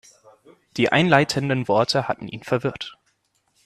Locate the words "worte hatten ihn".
1.67-2.41